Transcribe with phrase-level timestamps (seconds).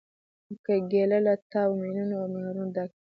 [0.65, 2.99] کېله له واټامینونو او منرالونو ډکه ده.